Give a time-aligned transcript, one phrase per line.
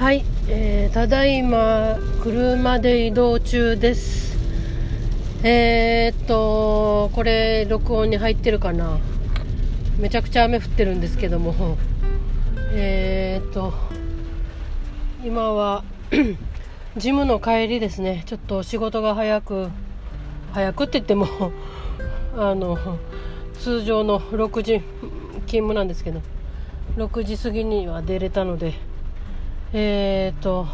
[0.00, 4.34] はい、えーただいま車で移動中です。
[5.42, 8.98] えー、っとこれ録音に入ってるかな？
[9.98, 11.76] めちゃくちゃ雨降ってるんですけども。
[12.72, 13.74] えー、っと
[15.22, 15.84] 今は
[16.96, 18.22] ジムの帰りですね。
[18.24, 19.68] ちょっと仕事が早く
[20.52, 21.26] 早くって言っても
[22.38, 22.78] あの
[23.52, 24.80] 通常の6時
[25.44, 26.22] 勤務なんですけど
[26.96, 28.88] 6時過ぎには出れたので。
[29.72, 30.66] えー、と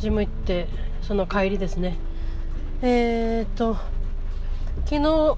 [0.00, 0.66] ジム行って
[1.02, 1.96] その帰りですね。
[2.82, 3.76] えー、と
[4.86, 5.36] 昨日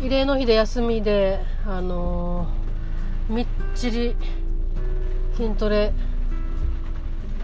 [0.00, 2.48] 慰霊の日で休みであの
[3.30, 4.14] みっちり
[5.36, 5.92] 筋トレ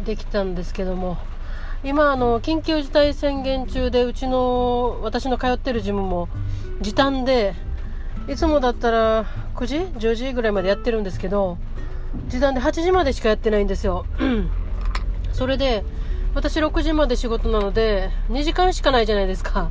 [0.05, 1.17] できたんですけども
[1.83, 6.29] 今あの緊急事態宣言中でうちの私の通ってるジムも
[6.83, 7.55] 時短で
[8.29, 11.57] いつもだったら9時10時ぐらいまでやってるんですけど
[12.29, 14.07] 時短で8時までしかやってないんですよ。
[15.33, 15.85] それで
[16.35, 19.71] 私6時まで仕事なので2時間しかないじゃないですか。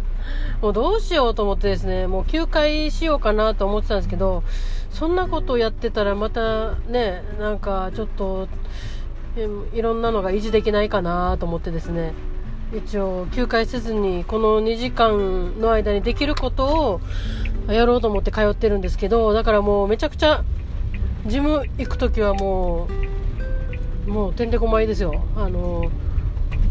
[0.61, 4.43] もうどうしようと思ってですねもう休会しようかなと思ってたんですけど
[4.91, 8.47] そんなことをやってたらまたねなんかちょっと
[9.73, 12.13] いろんなのが維持できないかなと思ってですね
[12.75, 16.99] 一応休会せずにこの2時間の間にできること
[17.67, 20.43] をやろうと思って通ってるんですけどだからもうめちゃくちゃ
[21.29, 22.87] ジム行く時はも
[24.07, 25.23] うもうてんてこまいですよ。
[25.35, 25.89] あの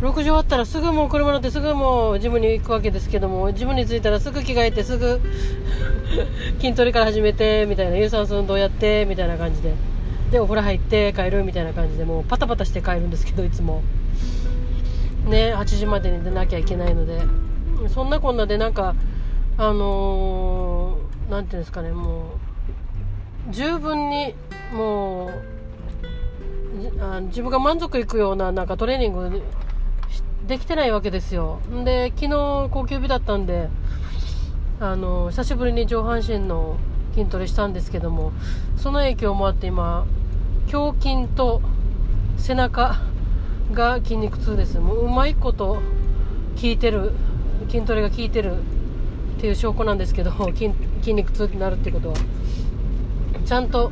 [0.00, 5.20] 6時終わったらすぐもう車乗ってすぐもうジムに行くわけですけどもジムに着いたらすぐ着替えてすぐ
[6.61, 9.75] 筋トレから始めてみたいな有酸素運動やってみたいな感じで。
[10.31, 13.83] でお風呂入って帰るみたいな感じでもうパタパタして帰るんですけどいつも。
[15.27, 17.22] ね8時までに出なきゃいけないので。
[17.88, 18.94] そんなこんなでなんか
[19.56, 22.47] あのー、ていうんですかねもう
[23.50, 24.34] 十分に
[24.72, 25.31] もう
[27.00, 29.42] あ自分が満足いくようななんかトレーニング
[30.47, 31.60] できてないわけですよ。
[31.84, 33.69] で昨日高級日だったんで
[34.81, 36.76] あの久しぶりに上半身の
[37.14, 38.32] 筋トレしたんですけども
[38.76, 40.06] その影響もあって今
[40.72, 41.60] 胸筋と
[42.36, 42.97] 背中
[43.72, 44.78] が筋肉痛です。
[44.78, 45.80] もううまいこと
[46.60, 47.12] 効いてる
[47.69, 52.16] 筋トレが効いてるっていう証拠なんですけど筋筋肉痛になるってことは。
[53.48, 53.91] ちゃんと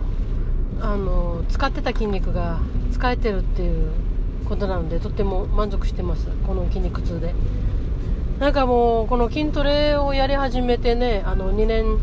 [0.82, 2.58] あの使ってた筋肉が
[2.92, 3.90] 使えてるっていう
[4.46, 6.26] ことなのでとっても満足してます。
[6.46, 7.34] この筋肉痛で。
[8.38, 11.98] なんかもうこの筋トレをやり始めてねあの2年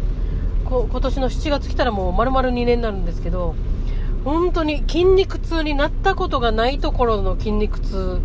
[0.65, 3.53] こ今年の7月来たらもう丸々2年になるんですけど
[4.25, 8.19] 本当に筋肉痛になったことがないところの筋肉痛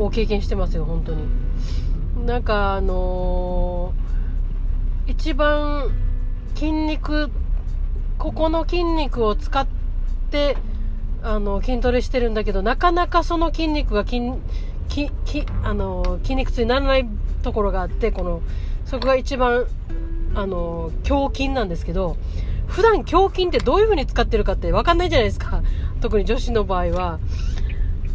[0.00, 1.22] を経験してますよ本当に。
[2.26, 5.88] なんかあのー一番
[6.56, 7.30] 筋肉
[8.22, 9.66] ここの筋肉を使っ
[10.30, 10.56] て
[11.24, 14.20] あの筋トレしてるんだけどなかなかその筋肉が筋
[14.88, 17.08] 筋筋あの筋肉痛にならない
[17.42, 18.40] ところがあってこの
[18.84, 19.66] そこが一番
[20.36, 22.16] あの胸筋なんですけど
[22.68, 25.60] 普段胸筋ってどういう風に使ってるかって分かんないじゃないですか。
[26.00, 27.18] 特に女子の場合は。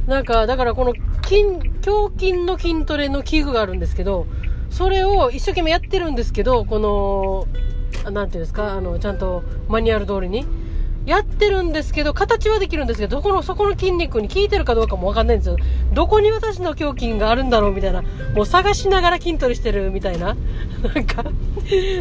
[0.06, 0.94] なんかだからこの
[1.25, 4.25] 筋胸筋の筋トレの器具があるんですけど
[4.69, 7.46] それを一生懸命やってるんですけどこの
[8.12, 10.45] なんていうんですかあのちゃんとマニュアル通りに。
[11.07, 15.56] やってるんですけど形はできるんですけどどこのそこの筋肉に効いてるかどうかもわかんないんですよ。
[15.94, 18.01] どこに私の胸筋があるんだろうみたいな。
[18.35, 20.35] もう探しながら筋トレしてるみたいな。
[20.94, 21.23] なんか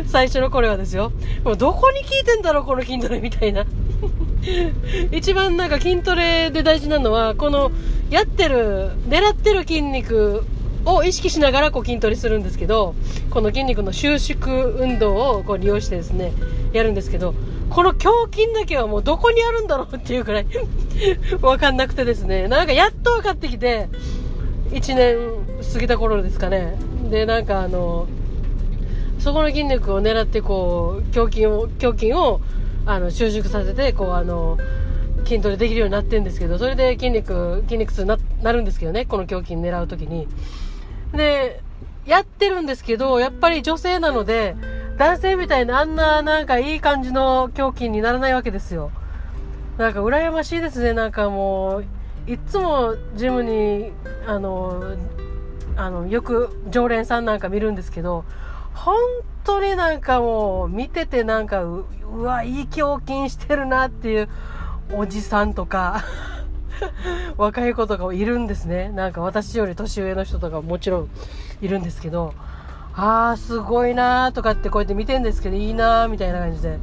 [0.06, 1.12] 最初の頃はですよ。
[1.44, 3.64] もうどこに効いてんだろうこの筋トレみたいな。
[5.12, 7.70] 一番なんか筋トレで大事なのはこの
[8.10, 10.44] やってる狙ってる筋肉
[10.86, 12.94] を意識しながらこう筋トレするんですけど
[13.30, 16.32] この筋肉の収縮運動をこう利用してですね
[16.72, 17.34] やるんですけど
[17.68, 20.46] この胸筋だけはもうどこにあるんだろうっていうくらい
[21.42, 23.88] わかんなくてですねなんかやっと分かってきて
[24.70, 25.18] 1年
[25.72, 26.76] 過ぎた頃ですかね。
[27.10, 28.06] でなんかあの
[29.18, 32.40] そこの筋肉を狙ってこう胸筋を胸筋を
[32.84, 34.58] あの収縮させてこうあの
[35.24, 40.28] 筋トレできるようになってるんですけどそれで筋肉筋肉痛にななるんですけどねこの胸筋狙う時に。
[41.12, 41.62] で
[42.04, 44.56] やってるんですけどやっぱり女性なので
[44.96, 48.90] 男性みたいなあんななんかいい感じの胸筋にならないわけですよ。
[49.76, 50.94] なんか羨ましいですね。
[50.94, 51.84] なんかもう
[52.26, 53.92] いっつもジムに
[54.26, 54.96] あの
[55.76, 58.24] あのよく常連さんなんか見るんですけど
[58.72, 58.96] 本
[59.44, 64.28] 当になんかもう見ててなんかううわいい胸筋してるなっていう
[64.94, 66.04] おじさんとか。
[67.36, 68.90] 若い子とかもいるんですね。
[68.90, 71.08] なんか私より年上の人とかももちろん
[71.60, 72.34] いるんですけど
[72.94, 76.78] あーすごいなーとかってこうやって見てんですけどいいなーみたいな感じで。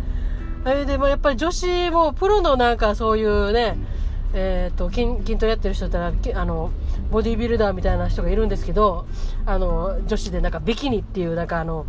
[0.65, 3.77] あれでもやっぱり女子もプロのなんかそういうね
[4.35, 6.71] えーと、筋筋トレやってる人だったらあの
[7.11, 9.05] ボディービルダーみたいな人がいるんですけど
[9.45, 11.85] あの女子でなんかビキニっていうなんかあの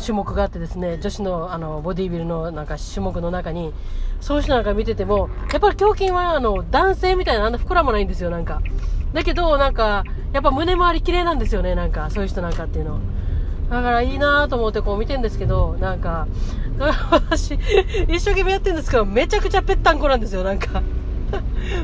[0.00, 3.72] 種目があってですね女子のあのボディービルのなんか種目の中に
[4.20, 8.60] そういう人なんか見ててもやっぱり胸筋はあの男性みたいなあんな膨らまないんですよなんか
[9.12, 13.00] だけどなんかやっぱ胸周り綺麗なんですよねなんかそういう人なんかっていうの
[13.70, 16.26] だからいいなと思ってこう見てるんですけどなんか
[17.10, 17.54] 私
[18.08, 20.82] 一生懸命やってるんですけどめちゃくちゃぺったんこなんですよなんか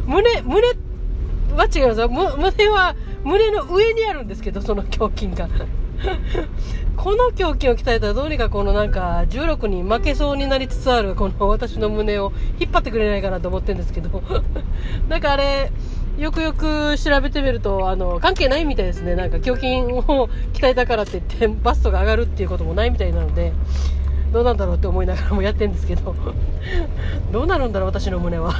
[0.07, 0.69] 胸、胸
[1.57, 2.09] は違いますよ。
[2.09, 5.49] 胸は、胸の上にあるんですけど、その胸筋が。
[6.97, 14.23] この胸筋を鍛えたらどうにかこのなんか16に負けそうになりつつあるこの私の胸を引っ張ってくれないかなと思ってるんですけど。
[15.09, 15.73] なんかあれ
[16.19, 19.15] よくよく調べてみるとあの関係ないみたいですね。
[19.15, 23.53] なんか胸筋を鍛えたからって言ってバストが上がるっていうこともないみたいなので
[24.33, 26.15] どうなんだろうって思いながらもやってるんですけど。
[27.33, 28.55] どうなるんだろう私の胸は。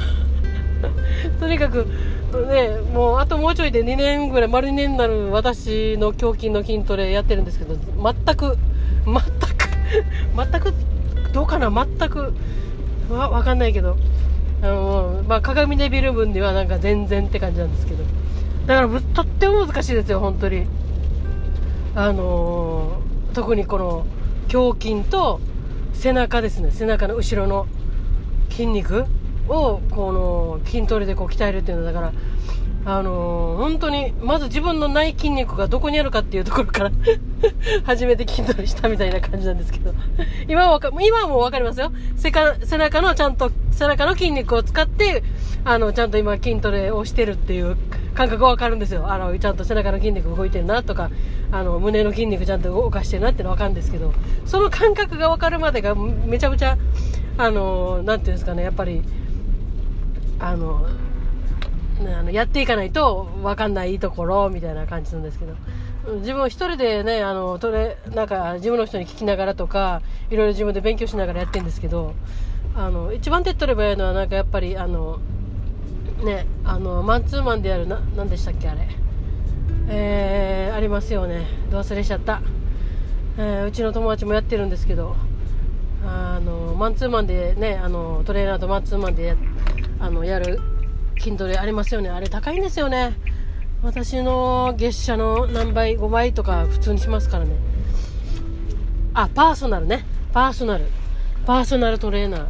[1.39, 1.85] とにかく、
[2.49, 8.57] ね、もうあともうちょいで2年ぐらい、丸2年になる私の胸筋の筋トレやってるんですけど、全く、
[9.05, 9.21] 全く、
[10.51, 10.73] 全く、
[11.33, 12.33] どうかな、全く、
[13.09, 13.97] わ、わかんないけど、
[14.61, 18.03] あの、まあ、鏡で見る分ではなんか全然って感じなんですけど、
[18.67, 20.65] だからとっても難しいですよ、本当に。
[21.93, 24.05] あのー、特にこの
[24.53, 25.41] 胸筋と
[25.93, 27.67] 背中ですね、背中の後ろの
[28.49, 29.05] 筋肉。
[29.47, 32.13] をこの筋トレでこう鍛えるっていうのだから、
[32.83, 36.91] あのー、本当に、まず自分のない筋肉がどこにあるかっていうところから
[37.85, 39.93] 初めて筋トレしたみたいな感じなんですけど
[40.47, 41.91] 今はか、今はもうわかりますよ。
[42.15, 42.31] 背
[42.63, 45.23] 背中のちゃんと、背中の筋肉を使って、
[45.63, 47.77] あの、ちゃんと今筋トレをしてるっていう
[48.15, 49.11] 感覚がわかるんですよ。
[49.11, 51.11] あの、ちゃんと背中の筋肉動いてるなとか、
[51.51, 54.11] あの、胸の筋肉ちゃんと動かしてるなっていうのわかるんですけど、
[54.45, 56.77] その感覚がわかるまでがめちゃめちゃ、
[57.37, 59.03] あの、なんていうんですかね、やっぱり、
[60.41, 60.85] あの、
[62.19, 65.53] あのやっていかないと分かんないところみたいな感じなんですけど。
[66.19, 70.01] 自分一人でねあのトレなんか自分の人に聞きながらとか
[70.31, 72.15] いろいろ自分で勉強しながらやってるんですけど
[72.75, 75.19] あの一番手っ取ればいいのはなんかやっぱりあの
[76.23, 78.87] ねあのマンツーマンでやるな何でしたっけあれ。
[79.93, 81.45] えー、ありますよね。
[81.69, 82.41] ど忘れしちゃった、
[83.37, 85.15] えー、うちの友達もやってるんですけど
[86.05, 90.59] あのマンツーマンでねあのトレーナーとマンツーマンでやってあのやる
[91.19, 92.09] 筋トレありますよね。
[92.09, 93.15] あれ高いんですよね。
[93.83, 97.55] 私の月謝の何倍5倍とか普通にしますからね。
[99.13, 100.03] あパーソナルね。
[100.33, 100.85] パーソナル。
[101.45, 102.47] パーソナルトレーナー。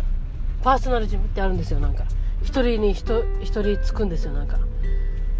[0.64, 2.06] パーソナルジムってあるんですよなんか。
[2.44, 4.58] 1人に 1, 人つくんですよなんか。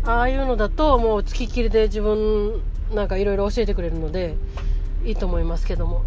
[0.04, 2.62] ああいうのだともう付きっきりで自分
[2.94, 4.36] なんかいろいろ教えてくれるので
[5.06, 6.04] いいと思いますけども。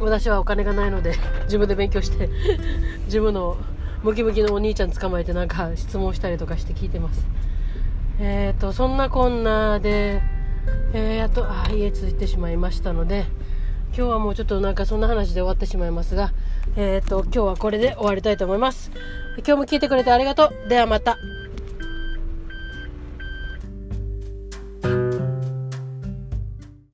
[0.00, 1.14] 私はお金がないので
[1.44, 2.28] 自分で勉強して
[3.06, 3.56] 自分の
[4.02, 7.26] ムキムキのお兄ちゃん捕まえてなんか質問したりとかして聞いてます。
[8.20, 10.22] えっ、ー、とそんなこんなで
[10.92, 13.26] えー、やっとあ家着いてしまいましたので
[13.88, 16.32] 今日はもうちょっとなんかそんな話で終わってしまいますが
[16.76, 18.90] えっ、ー、と今日はこれで終わりたいと思います。
[19.38, 20.68] 今日も聞いてくれてありがとう。
[20.68, 21.16] ではまた。